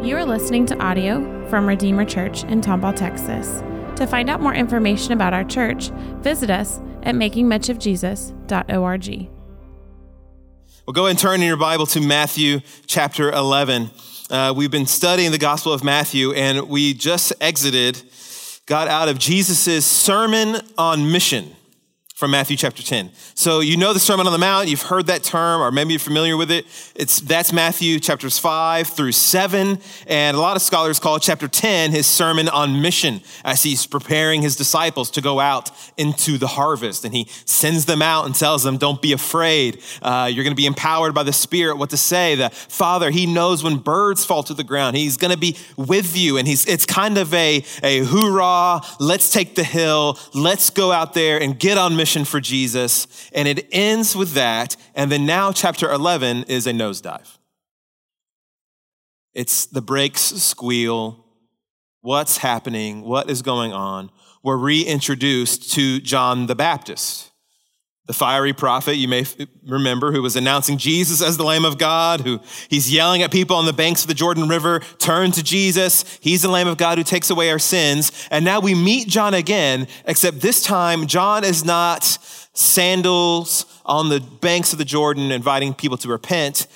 [0.00, 3.64] You are listening to audio from Redeemer Church in Tomball, Texas.
[3.96, 5.90] To find out more information about our church,
[6.20, 9.28] visit us at makingmuchofjesus.org.
[10.86, 13.90] Well, go and turn in your Bible to Matthew chapter 11.
[14.30, 18.00] Uh, we've been studying the Gospel of Matthew, and we just exited,
[18.66, 21.56] got out of Jesus' Sermon on Mission
[22.18, 23.12] from Matthew chapter 10.
[23.36, 26.00] So you know the Sermon on the Mount, you've heard that term, or maybe you're
[26.00, 26.66] familiar with it.
[26.96, 29.78] It's, that's Matthew chapters 5 through 7.
[30.08, 34.42] And a lot of scholars call chapter 10 his Sermon on Mission as he's preparing
[34.42, 37.04] his disciples to go out into the harvest.
[37.04, 39.80] And he sends them out and tells them, Don't be afraid.
[40.02, 42.34] Uh, you're going to be empowered by the Spirit what to say.
[42.34, 44.96] The Father, he knows when birds fall to the ground.
[44.96, 46.36] He's going to be with you.
[46.36, 51.14] And he's, it's kind of a, a hoorah, let's take the hill, let's go out
[51.14, 54.76] there and get on mission mission for Jesus, and it ends with that.
[54.94, 57.36] And then now, chapter 11 is a nosedive.
[59.34, 61.26] It's the brakes squeal.
[62.00, 63.02] What's happening?
[63.02, 64.10] What is going on?
[64.42, 67.27] We're reintroduced to John the Baptist,
[68.08, 69.26] the fiery prophet, you may
[69.66, 73.54] remember, who was announcing Jesus as the Lamb of God, who he's yelling at people
[73.54, 76.18] on the banks of the Jordan River, turn to Jesus.
[76.22, 78.26] He's the Lamb of God who takes away our sins.
[78.30, 82.02] And now we meet John again, except this time, John is not
[82.54, 86.66] sandals on the banks of the Jordan inviting people to repent.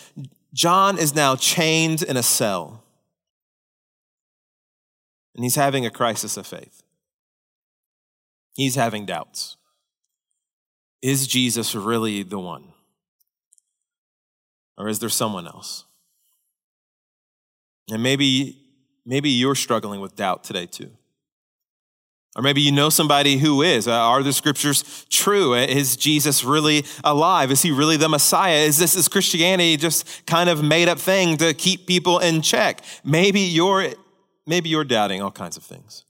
[0.52, 2.84] John is now chained in a cell.
[5.34, 6.82] And he's having a crisis of faith.
[8.54, 9.56] He's having doubts.
[11.02, 12.72] Is Jesus really the one?
[14.78, 15.84] Or is there someone else?
[17.90, 18.58] And maybe,
[19.04, 20.90] maybe you're struggling with doubt today too.
[22.34, 23.86] Or maybe you know somebody who is.
[23.86, 25.54] Uh, are the scriptures true?
[25.54, 27.50] Uh, is Jesus really alive?
[27.50, 28.60] Is he really the Messiah?
[28.60, 32.80] Is this is Christianity just kind of made up thing to keep people in check?
[33.04, 33.88] Maybe you're
[34.46, 36.06] maybe you're doubting all kinds of things.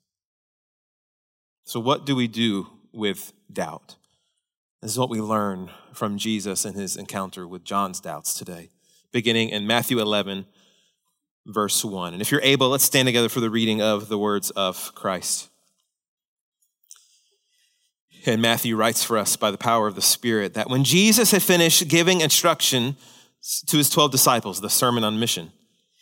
[1.64, 3.96] So what do we do with doubt?
[4.82, 8.70] This is what we learn from Jesus and his encounter with John's doubts today,
[9.12, 10.44] beginning in Matthew 11,
[11.46, 12.14] verse 1.
[12.14, 15.50] And if you're able, let's stand together for the reading of the words of Christ.
[18.26, 21.42] And Matthew writes for us by the power of the Spirit that when Jesus had
[21.42, 22.96] finished giving instruction
[23.68, 25.52] to his 12 disciples, the Sermon on Mission,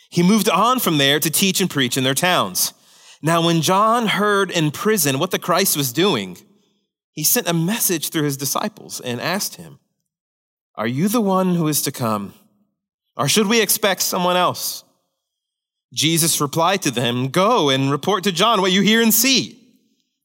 [0.09, 2.73] he moved on from there to teach and preach in their towns.
[3.21, 6.39] Now, when John heard in prison what the Christ was doing,
[7.13, 9.79] he sent a message through his disciples and asked him,
[10.75, 12.35] Are you the one who is to come?
[13.17, 14.85] Or should we expect someone else?
[15.93, 19.57] Jesus replied to them, Go and report to John what you hear and see.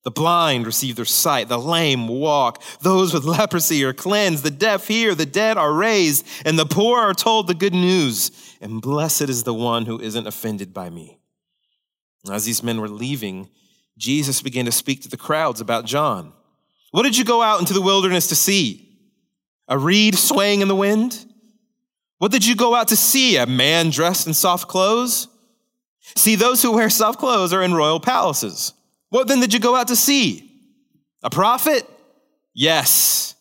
[0.03, 4.88] The blind receive their sight, the lame walk, those with leprosy are cleansed, the deaf
[4.88, 8.29] hear, the dead are raised, and the poor are told the good news.
[8.62, 11.18] And blessed is the one who isn't offended by me.
[12.31, 13.50] As these men were leaving,
[13.97, 16.34] Jesus began to speak to the crowds about John.
[16.95, 18.88] What did you go out into the wilderness to see?
[19.67, 21.25] A reed swaying in the wind?
[22.19, 23.35] What did you go out to see?
[23.35, 25.28] A man dressed in soft clothes?
[26.16, 28.72] See, those who wear soft clothes are in royal palaces.
[29.09, 30.50] What then did you go out to see?
[31.22, 31.85] A prophet?
[32.53, 33.35] Yes.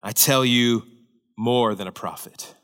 [0.00, 0.84] I tell you,
[1.36, 2.54] more than a prophet.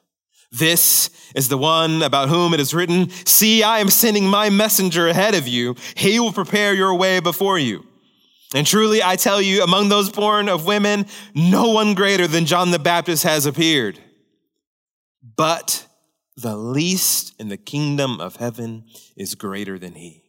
[0.53, 5.09] This is the one about whom it is written, See, I am sending my messenger
[5.09, 5.75] ahead of you.
[5.97, 7.85] He will prepare your way before you.
[8.55, 12.71] And truly, I tell you, among those born of women, no one greater than John
[12.71, 13.99] the Baptist has appeared.
[15.37, 15.87] But
[16.37, 18.85] the least in the kingdom of heaven
[19.17, 20.23] is greater than he.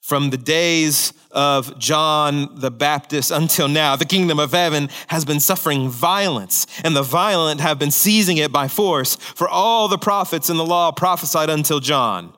[0.00, 5.40] From the days of John the Baptist until now, the kingdom of heaven has been
[5.40, 9.16] suffering violence, and the violent have been seizing it by force.
[9.16, 12.32] For all the prophets in the law prophesied until John.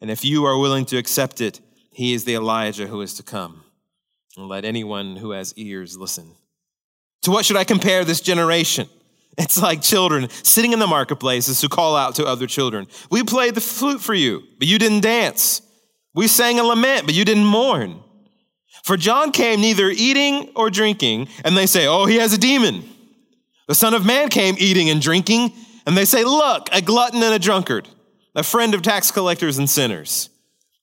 [0.00, 1.60] And if you are willing to accept it,
[1.92, 3.64] he is the Elijah who is to come.
[4.38, 6.30] And let anyone who has ears listen.
[7.22, 8.88] To what should I compare this generation?
[9.40, 12.88] It's like children sitting in the marketplaces who call out to other children.
[13.08, 15.62] We played the flute for you, but you didn't dance.
[16.12, 18.00] We sang a lament, but you didn't mourn.
[18.82, 22.82] For John came neither eating or drinking, and they say, Oh, he has a demon.
[23.68, 25.52] The Son of Man came eating and drinking,
[25.86, 27.88] and they say, Look, a glutton and a drunkard,
[28.34, 30.30] a friend of tax collectors and sinners.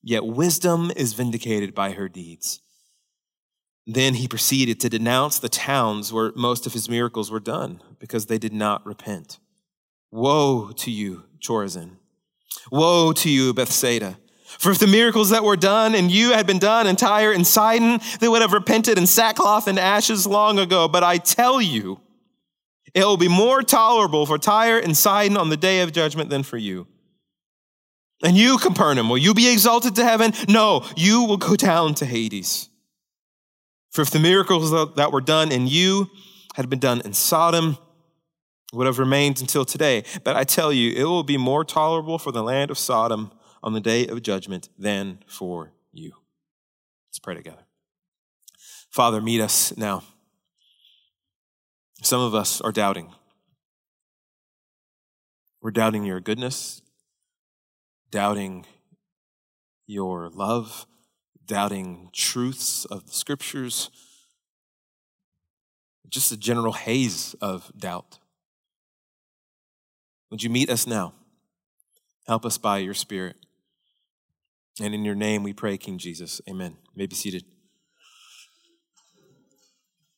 [0.02, 2.62] Yet wisdom is vindicated by her deeds.
[3.86, 8.26] Then he proceeded to denounce the towns where most of his miracles were done because
[8.26, 9.38] they did not repent.
[10.10, 11.98] Woe to you, Chorazin!
[12.72, 14.18] Woe to you, Bethsaida!
[14.58, 17.46] For if the miracles that were done and you had been done in Tyre and
[17.46, 20.88] Sidon, they would have repented in sackcloth and ashes long ago.
[20.88, 22.00] But I tell you,
[22.94, 26.42] it will be more tolerable for Tyre and Sidon on the day of judgment than
[26.42, 26.86] for you.
[28.24, 30.32] And you, Capernaum, will you be exalted to heaven?
[30.48, 32.70] No, you will go down to Hades.
[33.96, 36.10] For if the miracles that were done in you
[36.54, 37.78] had been done in Sodom,
[38.74, 40.04] would have remained until today.
[40.22, 43.32] But I tell you, it will be more tolerable for the land of Sodom
[43.62, 46.12] on the day of judgment than for you.
[47.08, 47.64] Let's pray together.
[48.90, 50.02] Father, meet us now.
[52.02, 53.14] Some of us are doubting.
[55.62, 56.82] We're doubting your goodness,
[58.10, 58.66] doubting
[59.86, 60.86] your love,
[61.46, 63.90] doubting truths of the scriptures,
[66.08, 68.18] just a general haze of doubt.
[70.30, 71.14] Would you meet us now?
[72.26, 73.36] Help us by your Spirit.
[74.80, 76.40] And in your name we pray, King Jesus.
[76.48, 76.72] Amen.
[76.72, 77.44] You may be seated.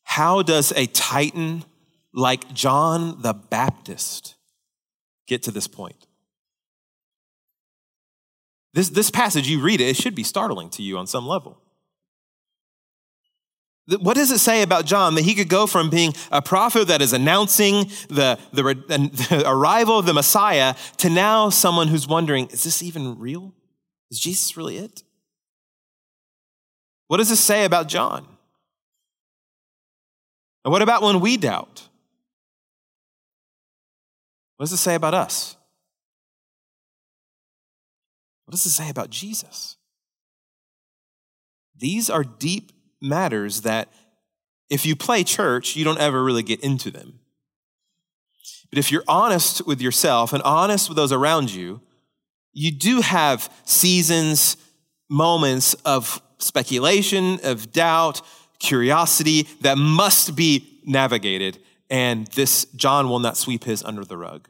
[0.03, 1.65] How does a titan
[2.13, 4.35] like John the Baptist
[5.27, 6.08] get to this point?
[8.75, 11.61] This, this passage, you read it, it should be startling to you on some level.
[14.01, 17.01] What does it say about John that he could go from being a prophet that
[17.01, 18.63] is announcing the, the,
[19.33, 23.55] the, arrival of the Messiah to now someone who's wondering, is this even real?
[24.11, 25.03] Is Jesus really it?
[27.07, 28.27] What does this say about John?
[30.65, 31.89] And what about when we doubt?
[34.59, 35.57] What does it say about us?
[38.49, 39.77] What does it say about Jesus?
[41.77, 43.93] These are deep matters that
[44.71, 47.21] if you play church, you don't ever really get into them.
[48.71, 51.83] But if you're honest with yourself and honest with those around you,
[52.55, 54.57] you do have seasons,
[55.11, 58.23] moments of speculation, of doubt,
[58.61, 61.59] curiosity that must be navigated.
[61.91, 64.49] And this, John will not sweep his under the rug.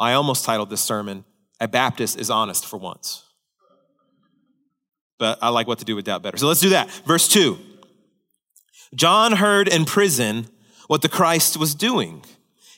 [0.00, 1.24] I almost titled this sermon,
[1.60, 3.26] A Baptist is Honest for Once
[5.18, 6.36] but I like what to do with doubt better.
[6.36, 6.90] So let's do that.
[7.06, 7.58] Verse 2.
[8.94, 10.48] John heard in prison
[10.88, 12.24] what the Christ was doing,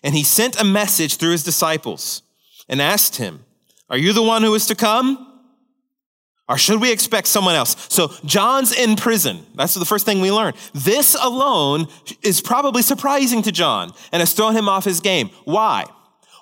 [0.02, 2.22] and he sent a message through his disciples
[2.68, 3.44] and asked him,
[3.90, 5.24] Are you the one who is to come?
[6.48, 7.76] Or should we expect someone else?
[7.90, 9.44] So John's in prison.
[9.54, 10.54] That's the first thing we learn.
[10.72, 11.88] This alone
[12.22, 15.28] is probably surprising to John and has thrown him off his game.
[15.44, 15.84] Why?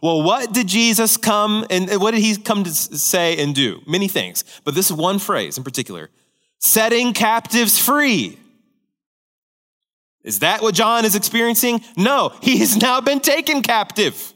[0.02, 3.80] Well, what did Jesus come and what did he come to say and do?
[3.86, 6.10] Many things, but this one phrase in particular
[6.58, 8.38] setting captives free.
[10.24, 11.80] Is that what John is experiencing?
[11.96, 14.32] No, he has now been taken captive.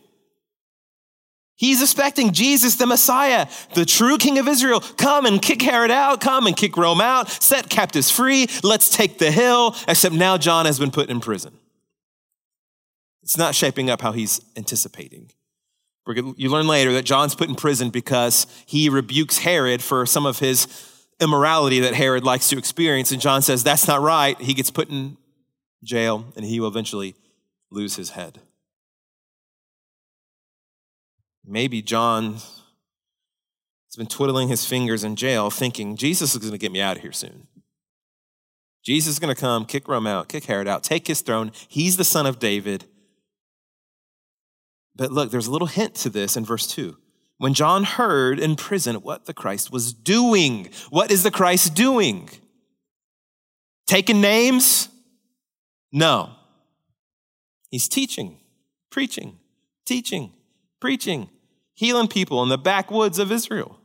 [1.57, 6.23] He's expecting Jesus, the Messiah, the true King of Israel, come and kick Herod out,
[6.23, 9.77] come and kick Rome out, set captives free, let's take the hill.
[9.87, 11.53] Except now John has been put in prison.
[13.23, 15.33] It's not shaping up how he's anticipating.
[16.07, 20.39] You learn later that John's put in prison because he rebukes Herod for some of
[20.39, 20.67] his
[21.21, 23.13] immorality that Herod likes to experience.
[23.13, 24.41] And John says, That's not right.
[24.41, 25.17] He gets put in
[25.85, 27.15] jail and he will eventually
[27.71, 28.41] lose his head.
[31.45, 36.73] Maybe John has been twiddling his fingers in jail, thinking, Jesus is going to get
[36.73, 37.49] me out of here soon.
[38.83, 41.53] Jesus is going to come, kick Rome out, kick Herod out, take his throne.
[41.69, 42.87] He's the son of David.
[44.97, 46.97] But look, there's a little hint to this in verse 2.
[47.39, 52.29] When John heard in prison what the Christ was doing, what is the Christ doing?
[53.87, 54.89] Taking names?
[55.91, 56.33] No.
[57.71, 58.37] He's teaching,
[58.91, 59.39] preaching,
[59.87, 60.33] teaching,
[60.81, 61.31] preaching,
[61.75, 63.81] healing people in the backwoods of Israel.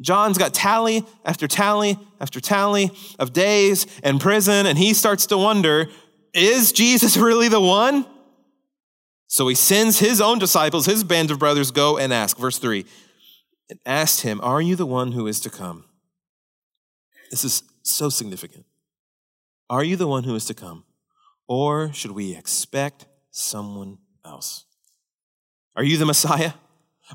[0.00, 5.38] John's got tally after tally after tally of days in prison, and he starts to
[5.38, 5.88] wonder
[6.32, 8.06] is Jesus really the one?
[9.32, 12.36] So he sends his own disciples, his band of brothers, go and ask.
[12.36, 12.84] Verse 3
[13.70, 15.86] and asked him, Are you the one who is to come?
[17.30, 18.66] This is so significant.
[19.70, 20.84] Are you the one who is to come?
[21.48, 24.66] Or should we expect someone else?
[25.76, 26.52] Are you the Messiah?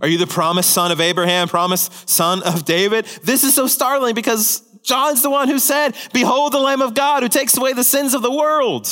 [0.02, 3.06] Are you the promised son of Abraham, promised son of David?
[3.22, 7.22] This is so startling because John's the one who said, Behold the Lamb of God
[7.22, 8.88] who takes away the sins of the world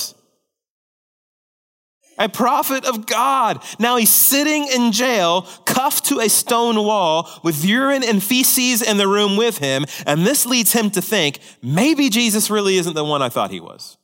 [2.18, 3.64] a prophet of God.
[3.80, 8.98] Now he's sitting in jail, cuffed to a stone wall with urine and feces in
[8.98, 9.86] the room with him.
[10.06, 13.60] And this leads him to think maybe Jesus really isn't the one I thought he
[13.60, 13.98] was.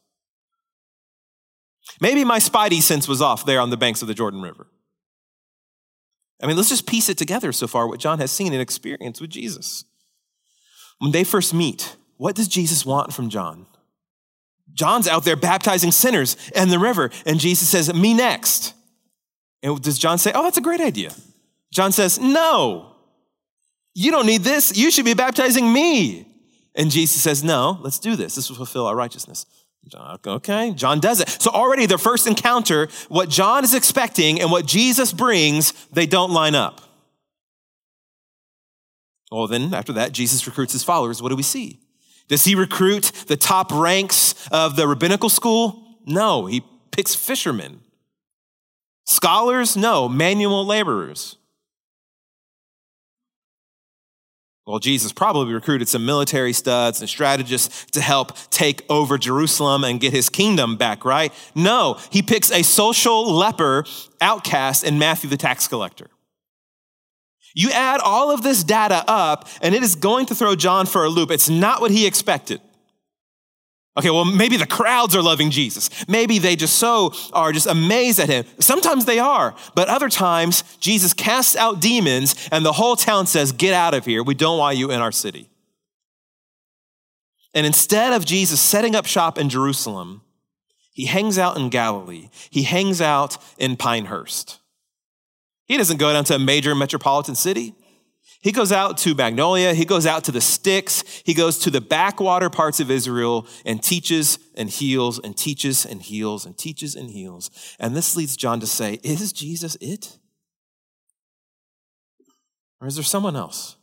[2.00, 4.68] Maybe my spidey sense was off there on the banks of the Jordan River.
[6.42, 9.22] I mean, let's just piece it together so far what John has seen and experienced
[9.22, 9.86] with Jesus.
[10.98, 13.68] When they first meet, what does Jesus want from John?
[14.74, 18.74] John's out there baptizing sinners in the river, and Jesus says, Me next.
[19.64, 21.14] And does John say, Oh, that's a great idea?
[21.72, 22.88] John says, No.
[23.94, 24.78] You don't need this.
[24.78, 26.28] You should be baptizing me.
[26.76, 28.36] And Jesus says, No, let's do this.
[28.36, 29.46] This will fulfill our righteousness.
[30.26, 31.28] Okay, John does it.
[31.28, 36.32] So already their first encounter, what John is expecting and what Jesus brings, they don't
[36.32, 36.82] line up.
[39.32, 41.22] Well, then after that, Jesus recruits his followers.
[41.22, 41.81] What do we see?
[42.32, 45.98] Does he recruit the top ranks of the rabbinical school?
[46.06, 47.82] No, he picks fishermen.
[49.06, 49.76] Scholars?
[49.76, 51.36] No, manual laborers.
[54.66, 60.00] Well, Jesus probably recruited some military studs and strategists to help take over Jerusalem and
[60.00, 61.34] get his kingdom back, right?
[61.54, 63.84] No, he picks a social leper
[64.22, 66.08] outcast in Matthew the tax collector.
[67.54, 71.04] You add all of this data up, and it is going to throw John for
[71.04, 71.32] a loop.
[71.32, 72.62] It's not what he expected.
[73.98, 75.90] Okay, well, maybe the crowds are loving Jesus.
[76.08, 78.46] Maybe they just so are just amazed at him.
[78.60, 83.52] Sometimes they are, but other times Jesus casts out demons and the whole town says,
[83.52, 84.24] Get out of here.
[84.24, 85.50] We don't want you in our city.
[87.54, 90.22] And instead of Jesus setting up shop in Jerusalem,
[90.94, 94.61] he hangs out in Galilee, he hangs out in Pinehurst.
[95.66, 97.74] He doesn't go down to a major metropolitan city.
[98.42, 101.82] He goes out to Magnolia, he goes out to the sticks, he goes to the
[101.82, 107.12] backwater parts of Israel and teaches and heals and teaches and heals and teaches and
[107.12, 107.52] heals.
[107.80, 110.18] And this leads John to say, Is Jesus it?
[112.80, 113.76] Or is there someone else?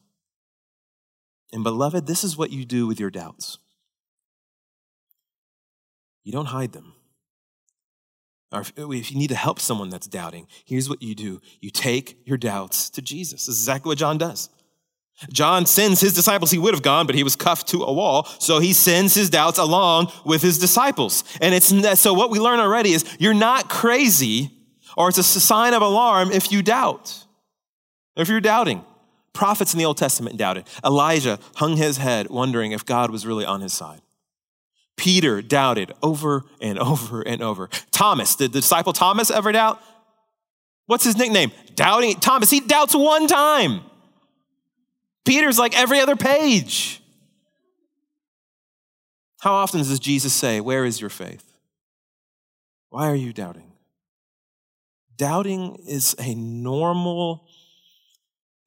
[1.53, 3.59] And beloved, this is what you do with your doubts.
[6.25, 6.95] You don't hide them.
[8.51, 12.19] Or if you need to help someone that's doubting, here's what you do you take
[12.25, 13.47] your doubts to Jesus.
[13.47, 14.49] This is exactly what John does.
[15.33, 18.25] John sends his disciples, he would have gone, but he was cuffed to a wall.
[18.39, 21.25] So he sends his doubts along with his disciples.
[21.41, 24.51] And it's so what we learn already is you're not crazy,
[24.97, 27.25] or it's a sign of alarm if you doubt.
[28.17, 28.85] If you're doubting.
[29.33, 30.69] Prophets in the Old Testament doubted.
[30.85, 34.01] Elijah hung his head, wondering if God was really on his side.
[34.99, 37.71] Peter doubted over and over and over.
[37.91, 39.81] Thomas, did the disciple Thomas ever doubt?
[40.85, 41.53] What's his nickname?
[41.75, 42.51] Doubting Thomas.
[42.51, 43.81] He doubts one time.
[45.25, 47.01] Peter's like every other page.
[49.41, 51.45] How often does Jesus say, Where is your faith?
[52.91, 53.73] Why are you doubting?
[55.17, 57.47] Doubting is a normal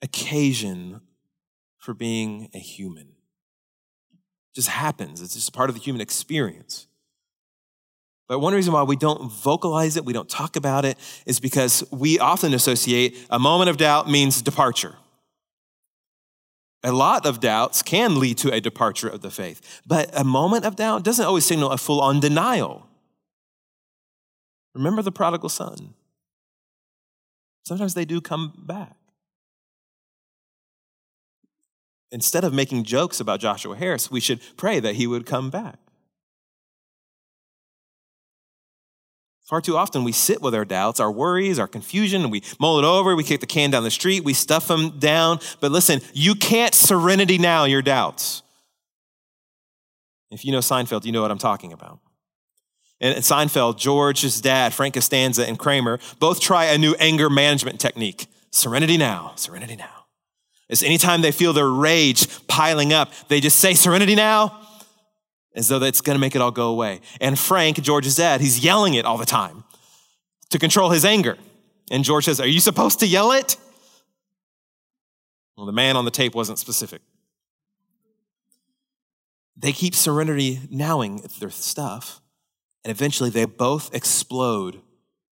[0.01, 1.01] occasion
[1.77, 3.10] for being a human
[4.53, 5.22] just happens.
[5.22, 6.88] It's just part of the human experience.
[8.27, 11.84] But one reason why we don't vocalize it, we don't talk about it, is because
[11.91, 14.96] we often associate a moment of doubt means departure.
[16.84, 20.65] A lot of doubts can lead to a departure of the faith, but a moment
[20.65, 22.88] of doubt doesn't always signal a full on denial.
[24.74, 25.93] Remember the prodigal son.
[27.65, 28.96] Sometimes they do come back.
[32.11, 35.77] Instead of making jokes about Joshua Harris, we should pray that he would come back.
[39.51, 42.79] Far too often we sit with our doubts, our worries, our confusion, and we mull
[42.79, 45.39] it over, we kick the can down the street, we stuff them down.
[45.59, 48.43] But listen, you can't serenity now your doubts.
[50.29, 51.99] If you know Seinfeld, you know what I'm talking about.
[53.01, 58.27] And Seinfeld, George's dad, Frank Costanza, and Kramer both try a new anger management technique.
[58.51, 60.00] Serenity now, serenity now
[60.71, 64.59] is anytime they feel their rage piling up, they just say, Serenity now,
[65.53, 67.01] as though that's gonna make it all go away.
[67.19, 69.65] And Frank, George's dad, he's yelling it all the time
[70.49, 71.37] to control his anger.
[71.91, 73.57] And George says, Are you supposed to yell it?
[75.57, 77.01] Well, the man on the tape wasn't specific.
[79.57, 82.21] They keep serenity nowing their stuff,
[82.83, 84.81] and eventually they both explode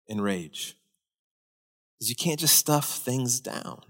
[0.06, 0.76] in rage.
[1.98, 3.82] Because you can't just stuff things down.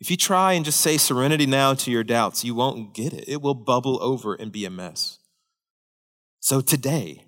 [0.00, 3.28] If you try and just say serenity now to your doubts, you won't get it.
[3.28, 5.18] It will bubble over and be a mess.
[6.40, 7.26] So today,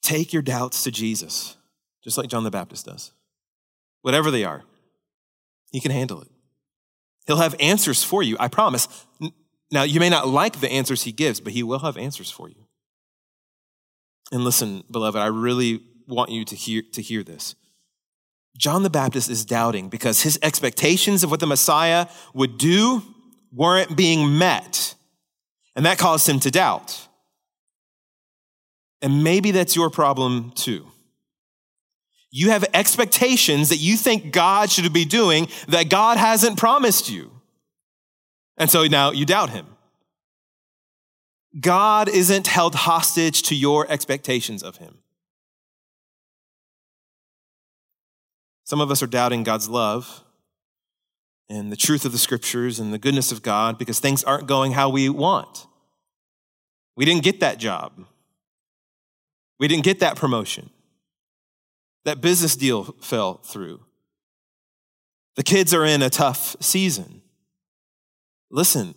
[0.00, 1.56] take your doubts to Jesus,
[2.02, 3.12] just like John the Baptist does.
[4.00, 4.64] Whatever they are,
[5.70, 6.28] he can handle it.
[7.26, 8.88] He'll have answers for you, I promise.
[9.70, 12.48] Now, you may not like the answers he gives, but he will have answers for
[12.48, 12.64] you.
[14.32, 17.54] And listen, beloved, I really want you to hear, to hear this.
[18.58, 23.02] John the Baptist is doubting because his expectations of what the Messiah would do
[23.52, 24.94] weren't being met.
[25.76, 27.08] And that caused him to doubt.
[29.00, 30.86] And maybe that's your problem too.
[32.30, 37.30] You have expectations that you think God should be doing that God hasn't promised you.
[38.56, 39.66] And so now you doubt him.
[41.58, 44.98] God isn't held hostage to your expectations of him.
[48.68, 50.22] Some of us are doubting God's love,
[51.48, 54.72] and the truth of the scriptures and the goodness of God because things aren't going
[54.72, 55.66] how we want.
[56.94, 58.04] We didn't get that job.
[59.58, 60.68] We didn't get that promotion.
[62.04, 63.80] That business deal fell through.
[65.36, 67.22] The kids are in a tough season.
[68.50, 68.94] Listen,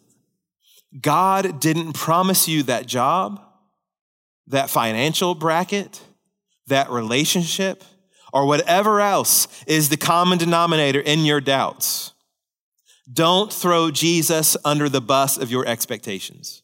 [1.00, 3.42] God didn't promise you that job,
[4.48, 6.01] that financial bracket,
[6.68, 7.86] that relationship,
[8.34, 12.14] or whatever else is the common denominator in your doubts.
[13.12, 16.64] Don't throw Jesus under the bus of your expectations.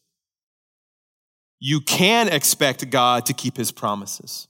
[1.60, 4.48] You can expect God to keep his promises,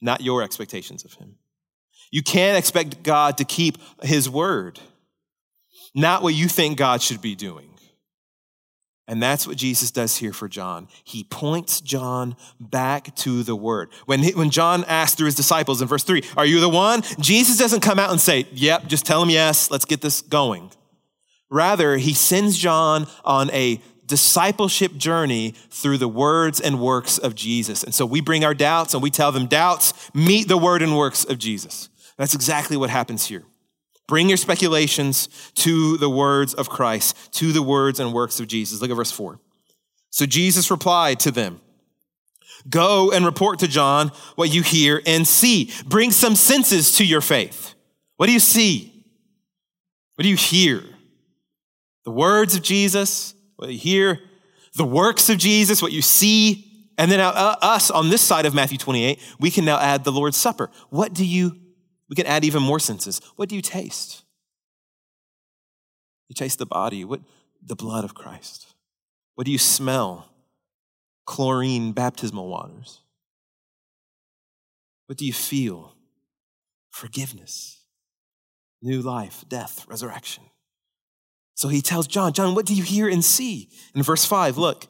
[0.00, 1.36] not your expectations of him.
[2.10, 4.78] You can expect God to keep his word,
[5.94, 7.71] not what you think God should be doing.
[9.08, 10.88] And that's what Jesus does here for John.
[11.02, 13.90] He points John back to the word.
[14.06, 17.02] When, he, when John asks through his disciples in verse 3, Are you the one?
[17.18, 20.70] Jesus doesn't come out and say, Yep, just tell him yes, let's get this going.
[21.50, 27.82] Rather, he sends John on a discipleship journey through the words and works of Jesus.
[27.82, 30.96] And so we bring our doubts and we tell them, Doubts, meet the word and
[30.96, 31.88] works of Jesus.
[32.16, 33.44] That's exactly what happens here.
[34.08, 38.80] Bring your speculations to the words of Christ, to the words and works of Jesus.
[38.80, 39.38] Look at verse 4.
[40.10, 41.60] So Jesus replied to them,
[42.68, 45.72] Go and report to John what you hear and see.
[45.86, 47.74] Bring some senses to your faith.
[48.16, 49.04] What do you see?
[50.14, 50.84] What do you hear?
[52.04, 54.20] The words of Jesus, what you hear,
[54.74, 56.68] the works of Jesus, what you see.
[56.98, 60.12] And then uh, us on this side of Matthew 28, we can now add the
[60.12, 60.70] Lord's Supper.
[60.90, 61.56] What do you
[62.12, 63.22] we can add even more senses.
[63.36, 64.22] What do you taste?
[66.28, 67.22] You taste the body, what
[67.64, 68.66] the blood of Christ.
[69.34, 70.28] What do you smell?
[71.24, 73.00] Chlorine baptismal waters.
[75.06, 75.94] What do you feel?
[76.90, 77.80] Forgiveness,
[78.82, 80.44] new life, death, resurrection.
[81.54, 83.70] So he tells John, John, what do you hear and see?
[83.94, 84.86] In verse 5, look,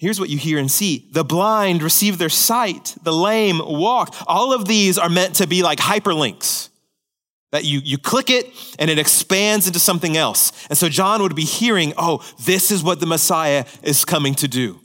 [0.00, 1.06] Here's what you hear and see.
[1.12, 2.96] The blind receive their sight.
[3.02, 4.16] The lame walk.
[4.26, 6.70] All of these are meant to be like hyperlinks
[7.52, 8.46] that you, you click it
[8.78, 10.52] and it expands into something else.
[10.68, 14.48] And so John would be hearing, oh, this is what the Messiah is coming to
[14.48, 14.79] do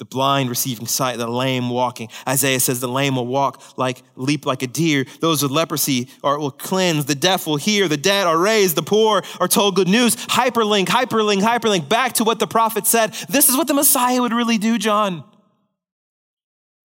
[0.00, 2.08] the blind receiving sight, the lame walking.
[2.26, 5.04] Isaiah says the lame will walk like, leap like a deer.
[5.20, 7.04] Those with leprosy are, will cleanse.
[7.04, 7.86] The deaf will hear.
[7.86, 8.76] The dead are raised.
[8.76, 10.16] The poor are told good news.
[10.16, 13.12] Hyperlink, hyperlink, hyperlink, back to what the prophet said.
[13.28, 15.22] This is what the Messiah would really do, John.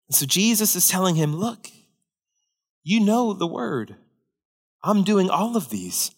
[0.09, 1.69] And so Jesus is telling him, look,
[2.83, 3.95] you know the word.
[4.83, 6.11] I'm doing all of these.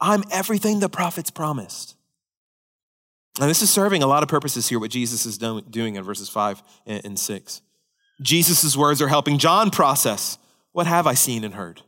[0.00, 1.95] I'm everything the prophets promised.
[3.40, 6.28] And this is serving a lot of purposes here, what Jesus is doing in verses
[6.28, 7.62] 5 and 6.
[8.22, 10.38] Jesus' words are helping John process
[10.72, 11.80] what have I seen and heard?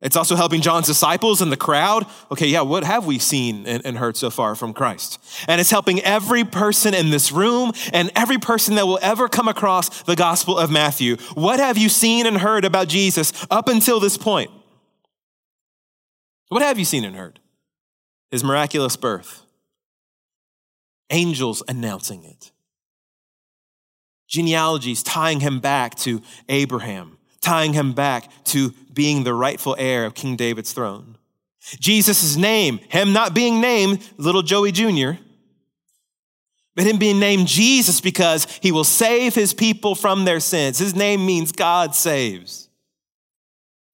[0.00, 2.06] It's also helping John's disciples and the crowd.
[2.30, 5.20] Okay, yeah, what have we seen and, heard so far from Christ?
[5.46, 9.46] And it's helping every person in this room and every person that will ever come
[9.46, 11.16] across the Gospel of Matthew.
[11.34, 14.50] What have you seen and heard about Jesus up until this point?
[16.48, 17.38] What have you seen and heard?
[18.32, 19.46] His miraculous birth
[21.10, 22.52] angels announcing it.
[24.26, 30.14] Genealogies tying him back to Abraham, tying him back to being the rightful heir of
[30.14, 31.16] King David's throne.
[31.60, 35.20] Jesus' name, him not being named little Joey Jr.,
[36.74, 40.78] but him being named Jesus because he will save his people from their sins.
[40.78, 42.67] His name means God saves.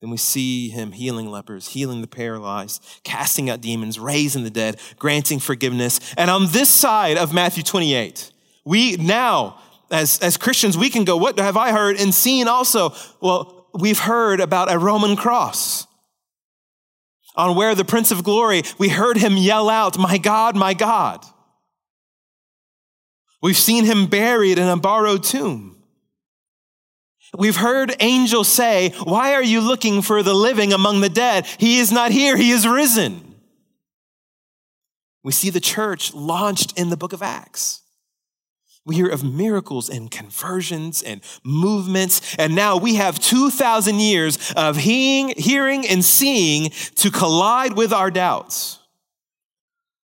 [0.04, 4.78] Then we see him healing lepers, healing the paralyzed, casting out demons, raising the dead,
[4.98, 5.98] granting forgiveness.
[6.18, 8.30] And on this side of Matthew 28,
[8.66, 9.58] we now,
[9.90, 12.92] as, as Christians, we can go, What have I heard and seen also?
[13.22, 15.86] Well, we've heard about a Roman cross.
[17.34, 21.24] On where the Prince of Glory, we heard him yell out, My God, my God.
[23.40, 25.73] We've seen him buried in a borrowed tomb.
[27.36, 31.46] We've heard angels say, Why are you looking for the living among the dead?
[31.58, 33.34] He is not here, he is risen.
[35.22, 37.80] We see the church launched in the book of Acts.
[38.86, 42.36] We hear of miracles and conversions and movements.
[42.38, 48.10] And now we have 2,000 years of hearing, hearing and seeing to collide with our
[48.10, 48.78] doubts.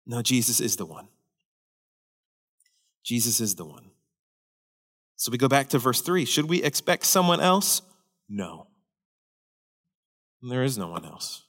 [0.06, 1.08] No, Jesus is the one.
[3.02, 3.90] Jesus is the one.
[5.16, 6.24] So we go back to verse 3.
[6.24, 7.82] Should we expect someone else?
[8.28, 8.68] No.
[10.42, 11.42] There is no one else.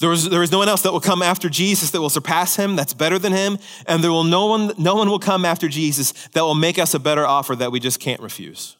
[0.00, 2.56] There is, there is no one else that will come after Jesus that will surpass
[2.56, 5.68] him, that's better than him, and there will no one, no one will come after
[5.68, 8.76] Jesus that will make us a better offer that we just can't refuse.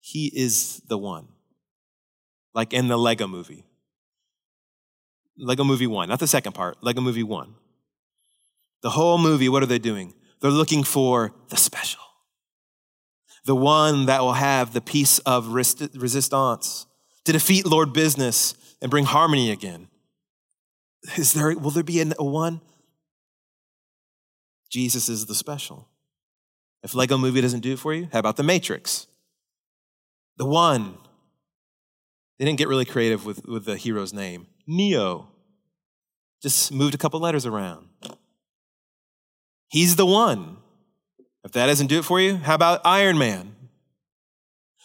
[0.00, 1.28] He is the one.
[2.54, 3.64] Like in the Lego movie.
[5.36, 7.54] Lego Movie 1, not the second part, Lego Movie 1.
[8.82, 10.14] The whole movie, what are they doing?
[10.40, 12.02] They're looking for the special,
[13.44, 16.86] the one that will have the piece of resistance
[17.24, 19.88] to defeat Lord Business and bring harmony again.
[21.16, 22.60] Is there, will there be a one?
[24.70, 25.88] Jesus is the special.
[26.82, 29.06] If Lego Movie doesn't do it for you, how about The Matrix?
[30.36, 30.98] The one.
[32.38, 34.48] They didn't get really creative with, with the hero's name.
[34.66, 35.28] Neo.
[36.42, 37.88] Just moved a couple letters around.
[39.68, 40.58] He's the one.
[41.44, 43.54] If that doesn't do it for you, how about Iron Man?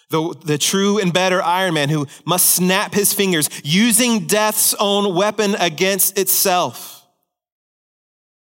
[0.10, 5.16] The, the true and better Iron Man who must snap his fingers using death's own
[5.16, 7.08] weapon against itself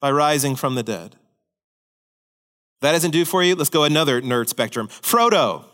[0.00, 1.16] by rising from the dead.
[2.76, 4.88] If that doesn't do for you, let's go another nerd spectrum.
[4.88, 5.64] Frodo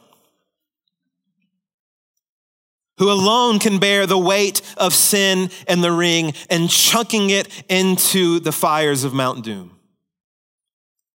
[2.99, 8.38] who alone can bear the weight of sin and the ring and chunking it into
[8.40, 9.73] the fires of Mount Doom.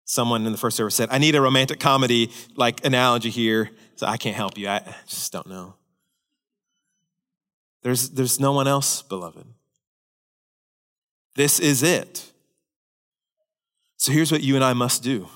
[0.09, 4.07] Someone in the first service said, I need a romantic comedy like analogy here, so
[4.07, 4.67] I can't help you.
[4.67, 5.75] I just don't know.
[7.83, 9.45] There's, there's no one else, beloved.
[11.37, 12.33] This is it.
[13.99, 15.29] So here's what you and I must do.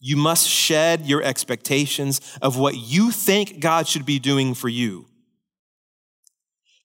[0.00, 5.04] You must shed your expectations of what you think God should be doing for you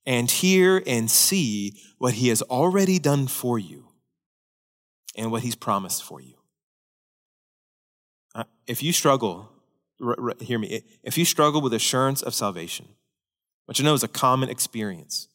[0.06, 3.86] and hear and see what he has already done for you
[5.16, 6.37] and what he's promised for you.
[8.38, 9.50] Uh, if you struggle,
[10.00, 12.86] r- r- hear me, if you struggle with assurance of salvation,
[13.66, 15.28] which I know is a common experience,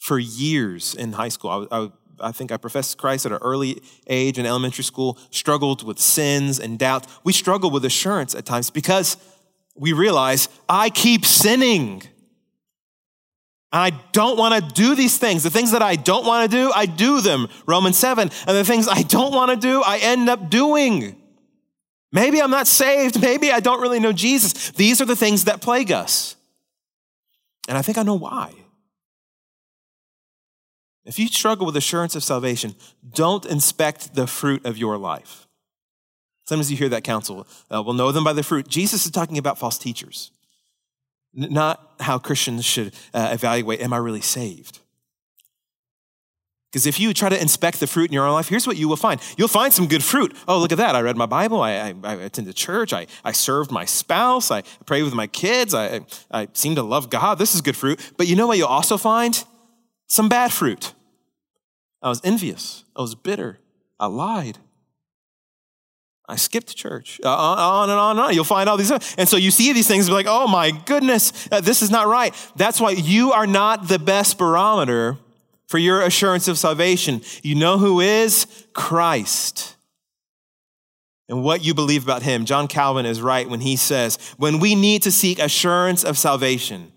[0.00, 1.90] for years in high school, I, I,
[2.20, 6.58] I think I professed Christ at an early age in elementary school, struggled with sins
[6.58, 7.06] and doubt.
[7.22, 9.16] We struggle with assurance at times because
[9.76, 12.02] we realize I keep sinning.
[13.72, 15.44] And I don't want to do these things.
[15.44, 17.46] The things that I don't want to do, I do them.
[17.66, 18.22] Romans 7.
[18.22, 21.17] And the things I don't want to do, I end up doing.
[22.10, 23.20] Maybe I'm not saved.
[23.20, 24.70] Maybe I don't really know Jesus.
[24.70, 26.36] These are the things that plague us.
[27.68, 28.54] And I think I know why.
[31.04, 32.74] If you struggle with assurance of salvation,
[33.14, 35.46] don't inspect the fruit of your life.
[36.46, 37.46] Sometimes you hear that counsel.
[37.70, 38.68] Uh, we'll know them by the fruit.
[38.68, 40.30] Jesus is talking about false teachers
[41.34, 44.80] not how Christians should uh, evaluate am I really saved?
[46.78, 48.86] Because if you try to inspect the fruit in your own life, here's what you
[48.86, 49.20] will find.
[49.36, 50.32] You'll find some good fruit.
[50.46, 50.94] Oh, look at that.
[50.94, 51.60] I read my Bible.
[51.60, 52.92] I, I, I attended church.
[52.92, 54.52] I, I served my spouse.
[54.52, 55.74] I prayed with my kids.
[55.74, 57.36] I, I seem to love God.
[57.40, 58.12] This is good fruit.
[58.16, 59.42] But you know what you'll also find?
[60.06, 60.94] Some bad fruit.
[62.00, 62.84] I was envious.
[62.94, 63.58] I was bitter.
[63.98, 64.58] I lied.
[66.28, 67.20] I skipped church.
[67.24, 68.34] Uh, on and on and on.
[68.34, 68.92] You'll find all these.
[69.18, 72.32] And so you see these things like, oh my goodness, uh, this is not right.
[72.54, 75.18] That's why you are not the best barometer
[75.68, 77.20] for your assurance of salvation.
[77.42, 78.46] You know who is?
[78.72, 79.76] Christ.
[81.28, 82.46] And what you believe about him.
[82.46, 86.90] John Calvin is right when he says, when we need to seek assurance of salvation,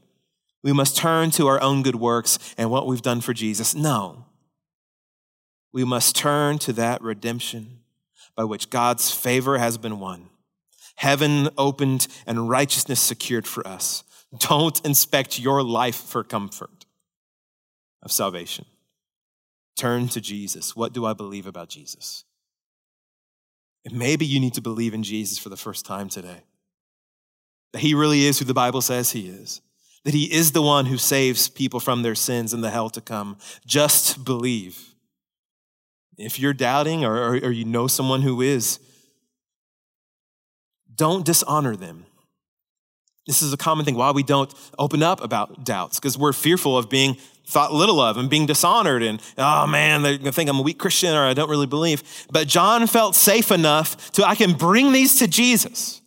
[0.64, 3.76] we must turn to our own good works and what we've done for Jesus.
[3.76, 4.26] No.
[5.74, 7.80] We must turn to that redemption
[8.36, 10.30] by which God's favor has been won,
[10.96, 14.06] heaven opened, and righteousness secured for us.
[14.38, 16.81] Don't inspect your life for comfort
[18.04, 18.66] of salvation.
[19.78, 20.76] Turn to Jesus.
[20.76, 22.26] What do I believe about Jesus?
[23.86, 26.44] And maybe you need to believe in Jesus for the first time today.
[27.74, 29.62] That he really is who the Bible says he is.
[30.04, 33.02] That he is the one who saves people from their sins and the hell to
[33.02, 33.38] come.
[33.66, 34.96] Just believe.
[36.18, 38.80] If you're doubting or, or, or you know someone who is,
[40.94, 42.06] don't dishonor them.
[43.28, 46.78] This is a common thing why we don't open up about doubts, because we're fearful
[46.78, 50.60] of being thought little of and being dishonored and, oh man, they're gonna think I'm
[50.60, 52.26] a weak Christian or I don't really believe.
[52.32, 56.02] But John felt safe enough to, I can bring these to Jesus.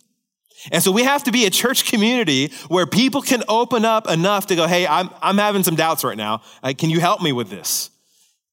[0.71, 4.47] And so we have to be a church community where people can open up enough
[4.47, 6.41] to go, hey, I'm, I'm having some doubts right now.
[6.77, 7.91] Can you help me with this?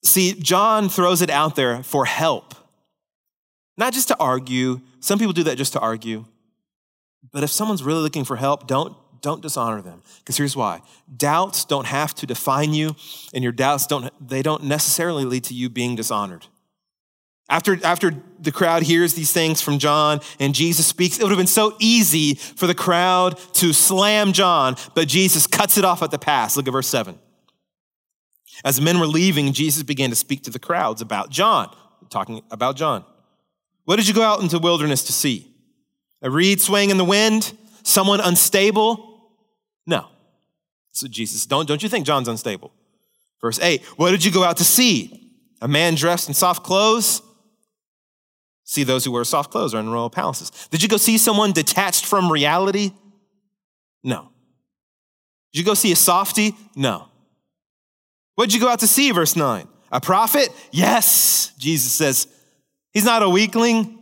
[0.04, 2.54] See, John throws it out there for help,
[3.78, 4.82] not just to argue.
[5.00, 6.26] Some people do that just to argue.
[7.32, 10.02] But if someone's really looking for help, don't, don't dishonor them.
[10.18, 10.82] Because here's why.
[11.16, 12.94] Doubts don't have to define you,
[13.32, 16.46] and your doubts don't, they don't necessarily lead to you being dishonored.
[17.48, 21.38] After, after the crowd hears these things from John and Jesus speaks, it would have
[21.38, 26.10] been so easy for the crowd to slam John, but Jesus cuts it off at
[26.10, 26.56] the pass.
[26.56, 27.18] Look at verse 7.
[28.64, 31.74] As men were leaving, Jesus began to speak to the crowds about John,
[32.08, 33.04] talking about John.
[33.84, 35.51] What did you go out into the wilderness to see?
[36.22, 37.52] A reed swaying in the wind?
[37.82, 39.20] Someone unstable?
[39.86, 40.06] No.
[40.92, 42.72] So Jesus, don't, don't you think John's unstable?
[43.40, 45.18] Verse 8 What did you go out to see?
[45.60, 47.22] A man dressed in soft clothes?
[48.64, 50.50] See, those who wear soft clothes are in royal palaces.
[50.70, 52.92] Did you go see someone detached from reality?
[54.02, 54.30] No.
[55.52, 56.54] Did you go see a softy?
[56.74, 57.08] No.
[58.34, 59.10] What did you go out to see?
[59.10, 59.68] Verse 9.
[59.90, 60.48] A prophet?
[60.70, 61.52] Yes.
[61.58, 62.26] Jesus says,
[62.92, 64.01] He's not a weakling.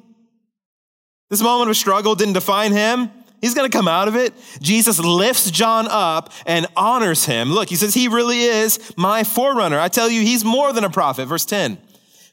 [1.31, 3.11] This moment of struggle didn't define him.
[3.41, 4.35] He's going to come out of it.
[4.61, 7.53] Jesus lifts John up and honors him.
[7.53, 9.79] Look, he says, He really is my forerunner.
[9.79, 11.27] I tell you, he's more than a prophet.
[11.27, 11.79] Verse 10.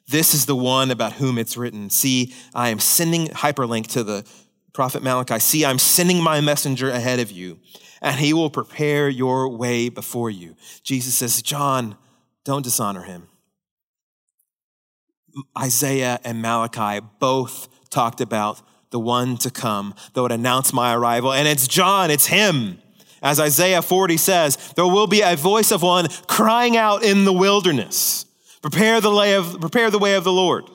[0.10, 1.90] This is the one about whom it's written.
[1.90, 4.26] See, I am sending, hyperlink to the
[4.74, 5.40] prophet Malachi.
[5.40, 7.60] See, I'm sending my messenger ahead of you,
[8.02, 10.56] and he will prepare your way before you.
[10.82, 11.98] Jesus says, John,
[12.46, 13.28] don't dishonor him.
[15.58, 21.34] Isaiah and Malachi both talked about the one to come that would announce my arrival.
[21.34, 22.80] And it's John, it's him.
[23.22, 27.34] As Isaiah 40 says, there will be a voice of one crying out in the
[27.34, 28.26] wilderness.
[28.62, 30.66] Prepare the, way of, prepare the way of the Lord.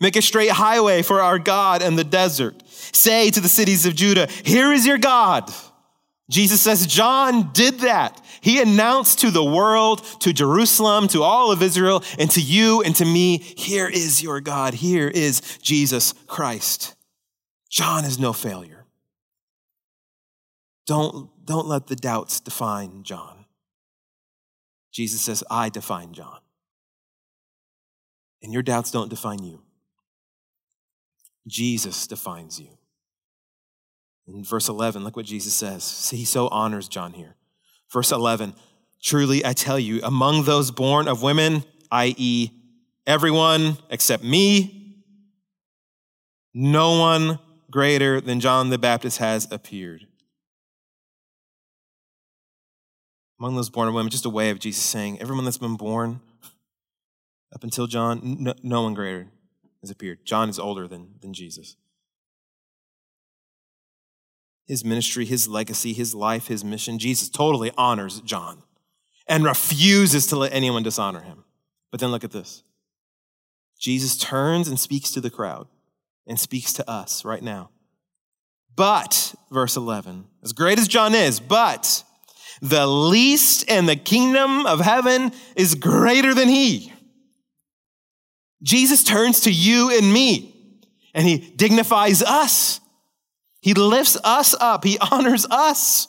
[0.00, 2.62] Make a straight highway for our God in the desert.
[2.66, 5.50] Say to the cities of Judah, here is your God.
[6.28, 8.20] Jesus says John did that.
[8.40, 12.96] He announced to the world, to Jerusalem, to all of Israel, and to you and
[12.96, 14.74] to me, here is your God.
[14.74, 16.96] Here is Jesus Christ.
[17.72, 18.84] John is no failure.
[20.86, 23.46] Don't, don't let the doubts define John.
[24.92, 26.38] Jesus says, I define John.
[28.42, 29.62] And your doubts don't define you.
[31.46, 32.68] Jesus defines you.
[34.26, 35.82] In verse 11, look what Jesus says.
[35.82, 37.36] See, he so honors John here.
[37.90, 38.54] Verse 11,
[39.02, 42.50] truly I tell you, among those born of women, i.e.,
[43.06, 45.04] everyone except me,
[46.54, 47.38] no one
[47.72, 50.06] greater than John the Baptist has appeared.
[53.40, 56.20] Among those born of women, just a way of Jesus saying, everyone that's been born
[57.52, 59.26] up until John, no, no one greater
[59.80, 60.24] has appeared.
[60.24, 61.76] John is older than, than Jesus.
[64.66, 68.62] His ministry, his legacy, his life, his mission, Jesus totally honors John
[69.26, 71.44] and refuses to let anyone dishonor him.
[71.90, 72.62] But then look at this
[73.78, 75.66] Jesus turns and speaks to the crowd
[76.26, 77.70] and speaks to us right now.
[78.74, 82.04] But, verse 11, as great as John is, but
[82.60, 86.92] the least in the kingdom of heaven is greater than he.
[88.62, 90.52] Jesus turns to you and me
[91.14, 92.80] and he dignifies us.
[93.60, 94.84] He lifts us up.
[94.84, 96.08] He honors us.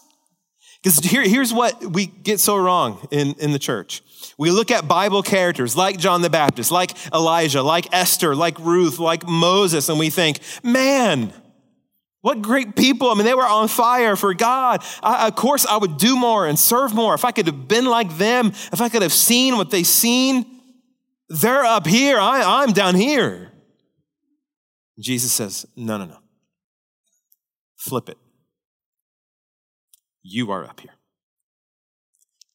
[0.81, 4.01] Because here, here's what we get so wrong in, in the church.
[4.37, 8.99] We look at Bible characters like John the Baptist, like Elijah, like Esther, like Ruth,
[8.99, 11.33] like Moses, and we think, man,
[12.21, 13.09] what great people.
[13.09, 14.83] I mean, they were on fire for God.
[15.03, 17.13] I, of course, I would do more and serve more.
[17.13, 20.45] If I could have been like them, if I could have seen what they seen,
[21.27, 23.51] they're up here, I, I'm down here.
[24.99, 26.17] Jesus says, no, no, no.
[27.77, 28.17] Flip it.
[30.21, 30.93] You are up here.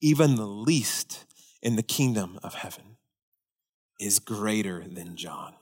[0.01, 1.27] Even the least
[1.63, 2.97] in the kingdom of heaven
[3.99, 5.55] is greater than John.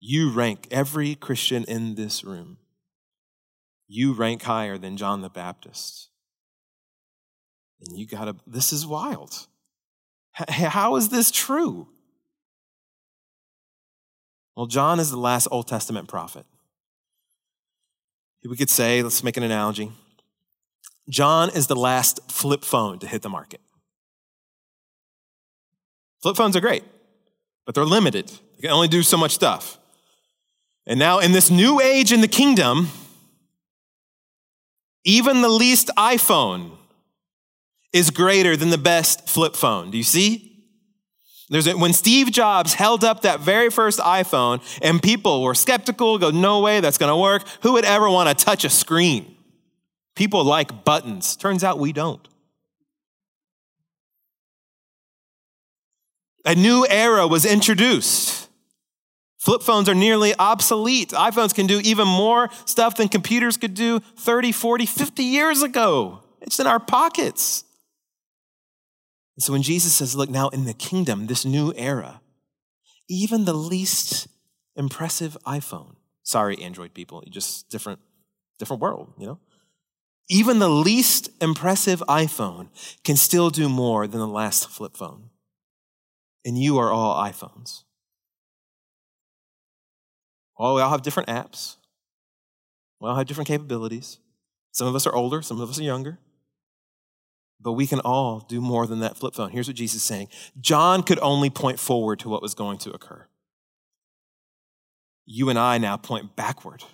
[0.00, 2.58] You rank every Christian in this room.
[3.88, 6.08] You rank higher than John the Baptist.
[7.80, 9.46] And you gotta, this is wild.
[10.32, 11.88] How is this true?
[14.56, 16.46] Well, John is the last Old Testament prophet.
[18.48, 19.90] We could say, let's make an analogy.
[21.08, 23.60] John is the last flip phone to hit the market.
[26.26, 26.82] Flip phones are great,
[27.66, 28.26] but they're limited.
[28.26, 29.78] They can only do so much stuff.
[30.84, 32.88] And now, in this new age in the kingdom,
[35.04, 36.72] even the least iPhone
[37.92, 39.92] is greater than the best flip phone.
[39.92, 40.66] Do you see?
[41.48, 46.18] There's a, when Steve Jobs held up that very first iPhone and people were skeptical,
[46.18, 47.44] go, no way, that's gonna work.
[47.62, 49.36] Who would ever wanna touch a screen?
[50.16, 51.36] People like buttons.
[51.36, 52.26] Turns out we don't.
[56.46, 58.48] A new era was introduced.
[59.36, 61.10] Flip phones are nearly obsolete.
[61.10, 66.20] iPhones can do even more stuff than computers could do 30, 40, 50 years ago.
[66.40, 67.64] It's in our pockets.
[69.36, 72.20] And so when Jesus says, Look, now in the kingdom, this new era,
[73.08, 74.28] even the least
[74.76, 78.00] impressive iPhone, sorry, Android people, just different,
[78.58, 79.40] different world, you know?
[80.28, 82.68] Even the least impressive iPhone
[83.04, 85.30] can still do more than the last flip phone.
[86.46, 87.82] And you are all iPhones.
[90.56, 91.76] Oh, we all have different apps.
[93.00, 94.18] We all have different capabilities.
[94.70, 96.18] Some of us are older, some of us are younger.
[97.60, 99.50] But we can all do more than that flip phone.
[99.50, 100.28] Here's what Jesus is saying
[100.60, 103.26] John could only point forward to what was going to occur.
[105.24, 106.84] You and I now point backward.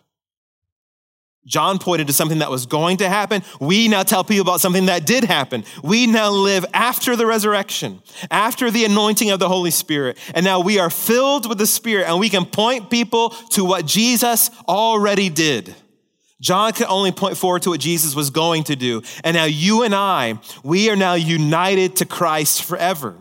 [1.44, 3.42] John pointed to something that was going to happen.
[3.60, 5.64] We now tell people about something that did happen.
[5.82, 8.00] We now live after the resurrection,
[8.30, 10.18] after the anointing of the Holy Spirit.
[10.34, 13.86] And now we are filled with the Spirit and we can point people to what
[13.86, 15.74] Jesus already did.
[16.40, 19.02] John could only point forward to what Jesus was going to do.
[19.22, 23.16] And now you and I, we are now united to Christ forever.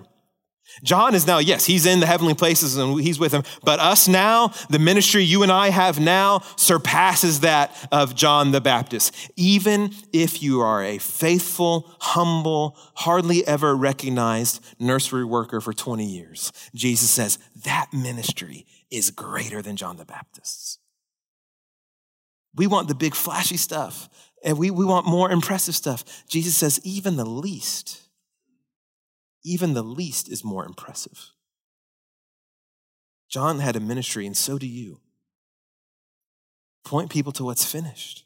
[0.84, 3.44] John is now, yes, he's in the heavenly places and he's with him.
[3.64, 8.62] But us now, the ministry you and I have now surpasses that of John the
[8.62, 9.16] Baptist.
[9.36, 16.52] Even if you are a faithful, humble, hardly ever recognized nursery worker for 20 years,
[16.74, 20.80] Jesus says that ministry is greater than John the Baptist's.
[22.56, 24.10] We want the big flashy stuff
[24.44, 26.26] and we, we want more impressive stuff.
[26.28, 28.02] Jesus says, even the least
[29.44, 31.32] even the least is more impressive.
[33.30, 35.00] John had a ministry, and so do you.
[36.84, 38.26] Point people to what's finished.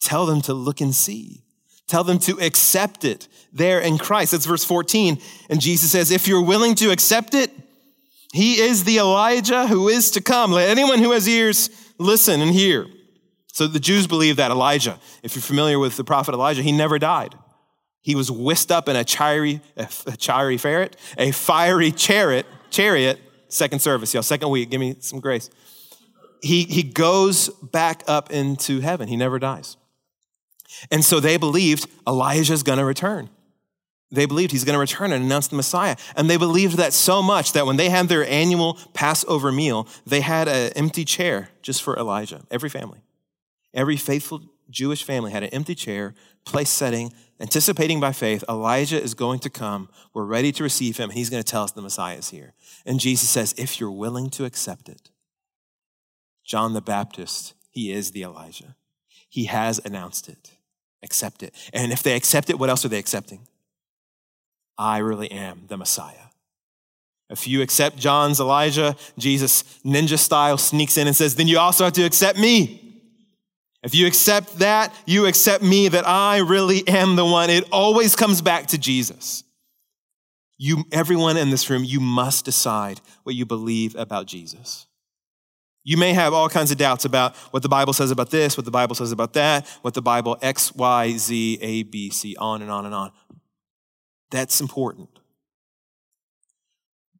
[0.00, 1.44] Tell them to look and see.
[1.86, 4.32] Tell them to accept it there in Christ.
[4.32, 5.18] That's verse 14.
[5.48, 7.50] And Jesus says, If you're willing to accept it,
[8.32, 10.50] he is the Elijah who is to come.
[10.50, 12.86] Let anyone who has ears listen and hear.
[13.52, 16.98] So the Jews believe that Elijah, if you're familiar with the prophet Elijah, he never
[16.98, 17.34] died.
[18.06, 23.80] He was whisked up in a chari, a chari ferret, a fiery chariot, chariot, second
[23.80, 25.50] service, y'all, second week, give me some grace.
[26.40, 29.08] He, he goes back up into heaven.
[29.08, 29.76] He never dies.
[30.88, 33.28] And so they believed Elijah's gonna return.
[34.12, 35.96] They believed he's gonna return and announce the Messiah.
[36.14, 40.20] And they believed that so much that when they had their annual Passover meal, they
[40.20, 43.00] had an empty chair just for Elijah, every family.
[43.74, 46.14] Every faithful Jewish family had an empty chair,
[46.44, 49.88] place setting, anticipating by faith, Elijah is going to come.
[50.14, 51.10] We're ready to receive him.
[51.10, 52.54] And he's going to tell us the Messiah is here.
[52.84, 55.10] And Jesus says, if you're willing to accept it,
[56.44, 58.76] John the Baptist, he is the Elijah.
[59.28, 60.52] He has announced it.
[61.02, 61.54] Accept it.
[61.72, 63.46] And if they accept it, what else are they accepting?
[64.78, 66.14] I really am the Messiah.
[67.28, 71.84] If you accept John's Elijah, Jesus ninja style sneaks in and says, then you also
[71.84, 72.85] have to accept me.
[73.86, 77.50] If you accept that, you accept me that I really am the one.
[77.50, 79.44] It always comes back to Jesus.
[80.58, 84.88] You, everyone in this room, you must decide what you believe about Jesus.
[85.84, 88.64] You may have all kinds of doubts about what the Bible says about this, what
[88.64, 92.62] the Bible says about that, what the Bible X, Y, Z, A, B, C, on
[92.62, 93.12] and on and on.
[94.32, 95.10] That's important.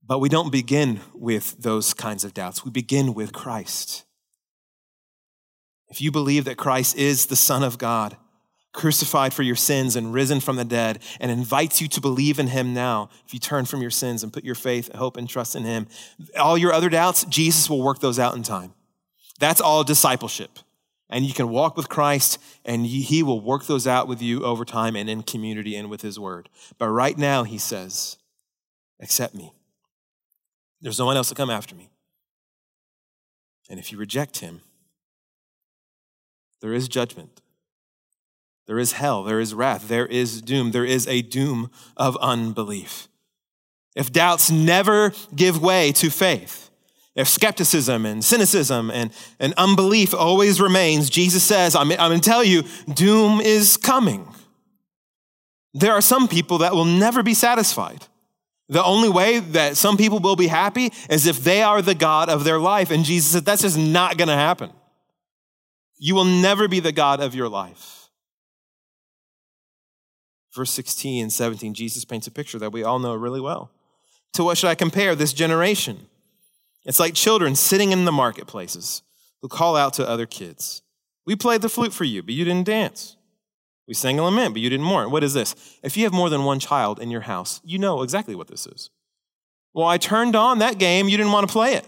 [0.04, 2.64] But we don't begin with those kinds of doubts.
[2.64, 4.05] We begin with Christ.
[5.88, 8.16] If you believe that Christ is the Son of God,
[8.72, 12.48] crucified for your sins and risen from the dead, and invites you to believe in
[12.48, 15.56] him now, if you turn from your sins and put your faith, hope, and trust
[15.56, 15.86] in him,
[16.38, 18.74] all your other doubts, Jesus will work those out in time.
[19.38, 20.58] That's all discipleship.
[21.08, 24.64] And you can walk with Christ, and he will work those out with you over
[24.64, 26.48] time and in community and with his word.
[26.78, 28.16] But right now, he says,
[29.00, 29.52] accept me.
[30.80, 31.90] There's no one else to come after me.
[33.70, 34.62] And if you reject him,
[36.60, 37.40] there is judgment.
[38.66, 39.22] There is hell.
[39.22, 39.88] There is wrath.
[39.88, 40.72] There is doom.
[40.72, 43.08] There is a doom of unbelief.
[43.94, 46.70] If doubts never give way to faith,
[47.14, 52.28] if skepticism and cynicism and, and unbelief always remains, Jesus says, I'm, I'm going to
[52.28, 54.28] tell you, doom is coming.
[55.72, 58.06] There are some people that will never be satisfied.
[58.68, 62.28] The only way that some people will be happy is if they are the God
[62.28, 62.90] of their life.
[62.90, 64.70] And Jesus said, that's just not going to happen.
[65.98, 68.08] You will never be the God of your life.
[70.54, 73.70] Verse 16 and 17, Jesus paints a picture that we all know really well.
[74.34, 76.06] To what should I compare this generation?
[76.84, 79.02] It's like children sitting in the marketplaces
[79.42, 80.82] who call out to other kids.
[81.26, 83.16] We played the flute for you, but you didn't dance.
[83.88, 85.10] We sang a lament, but you didn't mourn.
[85.10, 85.54] What is this?
[85.82, 88.66] If you have more than one child in your house, you know exactly what this
[88.66, 88.90] is.
[89.74, 91.86] Well, I turned on that game, you didn't want to play it.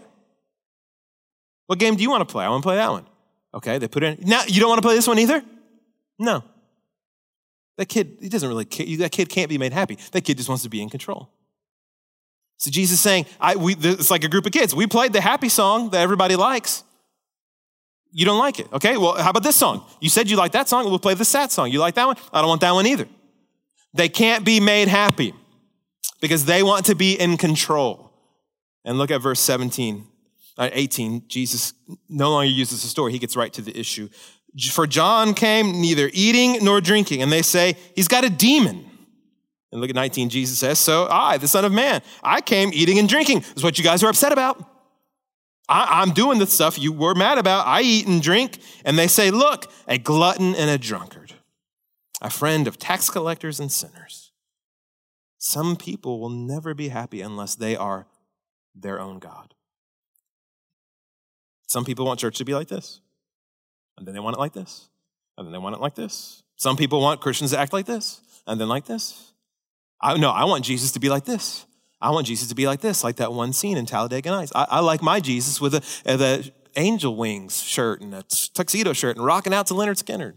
[1.66, 2.44] What game do you want to play?
[2.44, 3.06] I want to play that one.
[3.54, 4.28] Okay, they put it in.
[4.28, 5.42] Now, you don't want to play this one either?
[6.18, 6.44] No.
[7.76, 8.86] That kid, he doesn't really care.
[8.98, 9.98] That kid can't be made happy.
[10.12, 11.30] That kid just wants to be in control.
[12.58, 14.74] So Jesus is saying, I, we, it's like a group of kids.
[14.74, 16.82] We played the happy song that everybody likes.
[18.10, 18.66] You don't like it.
[18.72, 19.84] Okay, well, how about this song?
[20.00, 20.84] You said you like that song.
[20.86, 21.70] We'll play the sad song.
[21.70, 22.16] You like that one?
[22.32, 23.06] I don't want that one either.
[23.94, 25.34] They can't be made happy
[26.20, 28.10] because they want to be in control.
[28.84, 30.04] And look at verse 17 uh,
[30.58, 31.72] Uh, 18, Jesus
[32.08, 33.12] no longer uses the story.
[33.12, 34.08] He gets right to the issue.
[34.72, 38.84] For John came neither eating nor drinking, and they say, he's got a demon.
[39.70, 42.98] And look at 19, Jesus says, So I, the Son of Man, I came eating
[42.98, 43.44] and drinking.
[43.54, 44.64] Is what you guys are upset about.
[45.68, 47.66] I, am doing the stuff you were mad about.
[47.66, 48.58] I eat and drink.
[48.84, 51.34] And they say, Look, a glutton and a drunkard,
[52.22, 54.32] a friend of tax collectors and sinners.
[55.36, 58.06] Some people will never be happy unless they are
[58.74, 59.54] their own God.
[61.68, 63.00] Some people want church to be like this,
[63.96, 64.88] and then they want it like this,
[65.36, 66.42] and then they want it like this.
[66.56, 69.32] Some people want Christians to act like this, and then like this.
[70.00, 71.66] I no, I want Jesus to be like this.
[72.00, 74.52] I want Jesus to be like this, like that one scene in Talladega Nights.
[74.54, 79.16] I, I like my Jesus with a, the angel wings shirt and a tuxedo shirt
[79.16, 80.34] and rocking out to Lynyrd Skynyrd.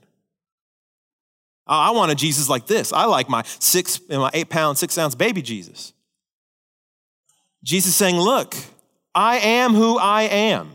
[1.68, 2.92] I want a Jesus like this.
[2.92, 5.94] I like my six, my eight pound, six ounce baby Jesus.
[7.64, 8.56] Jesus saying, Look,
[9.14, 10.72] I am who I am.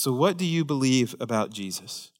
[0.00, 2.10] So, what do you believe about Jesus?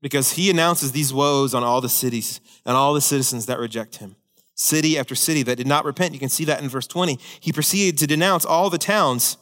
[0.00, 3.96] Because he announces these woes on all the cities and all the citizens that reject
[3.96, 4.14] him.
[4.54, 6.14] City after city that did not repent.
[6.14, 7.18] You can see that in verse 20.
[7.40, 9.38] He proceeded to denounce all the towns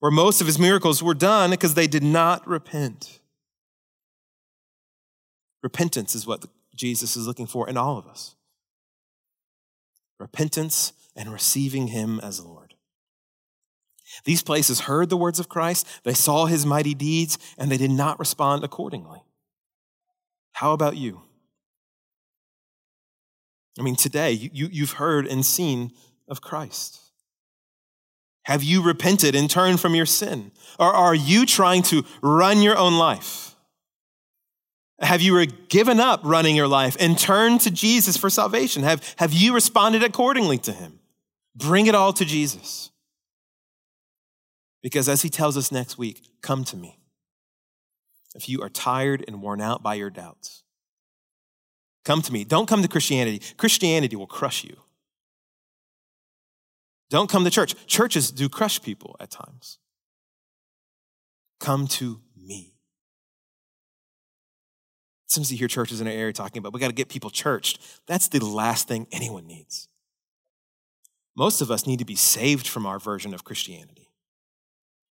[0.00, 3.20] where most of his miracles were done because they did not repent.
[5.62, 6.44] Repentance is what
[6.74, 8.34] Jesus is looking for in all of us
[10.20, 12.61] repentance and receiving him as Lord.
[14.24, 17.90] These places heard the words of Christ, they saw his mighty deeds, and they did
[17.90, 19.22] not respond accordingly.
[20.52, 21.22] How about you?
[23.78, 25.92] I mean, today, you, you've heard and seen
[26.28, 27.00] of Christ.
[28.44, 30.52] Have you repented and turned from your sin?
[30.78, 33.54] Or are you trying to run your own life?
[35.00, 38.84] Have you given up running your life and turned to Jesus for salvation?
[38.84, 41.00] Have, have you responded accordingly to him?
[41.56, 42.91] Bring it all to Jesus.
[44.82, 46.98] Because as he tells us next week, come to me.
[48.34, 50.64] If you are tired and worn out by your doubts,
[52.04, 52.44] come to me.
[52.44, 53.40] Don't come to Christianity.
[53.56, 54.76] Christianity will crush you.
[57.10, 57.74] Don't come to church.
[57.86, 59.78] Churches do crush people at times.
[61.60, 62.74] Come to me.
[65.26, 67.80] Sometimes you hear churches in our area talking about we got to get people churched.
[68.06, 69.88] That's the last thing anyone needs.
[71.36, 74.01] Most of us need to be saved from our version of Christianity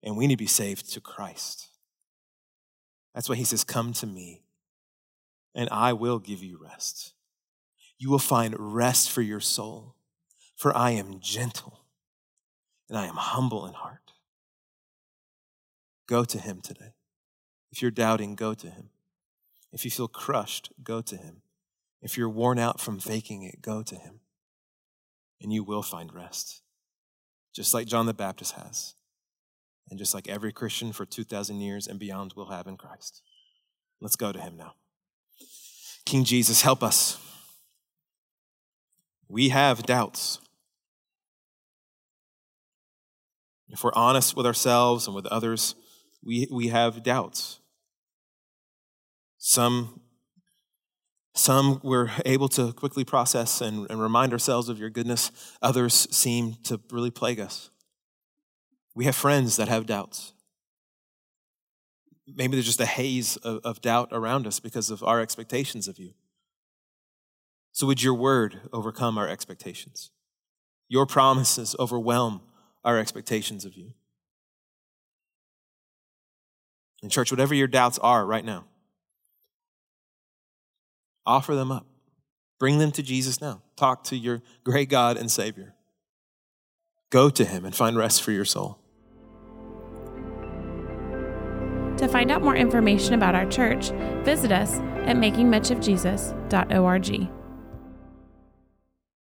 [0.04, 1.70] and we need to be saved to Christ.
[3.16, 4.43] That's why he says, Come to me,
[5.56, 7.14] and I will give you rest.
[7.97, 9.95] You will find rest for your soul,
[10.56, 11.80] for I am gentle
[12.89, 14.12] and I am humble in heart.
[16.06, 16.95] Go to him today.
[17.72, 18.89] If you're doubting, go to him.
[19.72, 21.41] If you feel crushed, go to him.
[22.01, 24.20] If you're worn out from faking it, go to him.
[25.41, 26.62] And you will find rest,
[27.54, 28.95] just like John the Baptist has
[29.90, 33.22] and just like every Christian for 2,000 years and beyond will have in Christ.
[34.02, 34.74] Let's go to him now.
[36.06, 37.18] King Jesus, help us.
[39.30, 40.40] We have doubts.
[43.70, 45.76] If we're honest with ourselves and with others,
[46.24, 47.60] we, we have doubts.
[49.40, 50.02] Some,
[51.34, 55.32] some we're able to quickly process and, and remind ourselves of your goodness,
[55.62, 57.72] others seem to really plague us.
[58.96, 60.34] We have friends that have doubts.
[62.28, 66.00] Maybe there's just a haze of, of, doubt around us because of our expectations of
[66.00, 66.14] you.
[67.74, 70.12] So, would your word overcome our expectations?
[70.88, 72.41] Your promises overwhelm
[72.86, 73.94] our expectations of you.
[77.02, 78.66] And, church, whatever your doubts are right now,
[81.26, 81.86] offer them up.
[82.60, 83.62] Bring them to Jesus now.
[83.76, 85.74] Talk to your great God and Savior.
[87.10, 88.80] Go to Him and find rest for your soul.
[91.98, 93.91] To find out more information about our church,
[94.24, 97.43] visit us at makingmuchofjesus.org.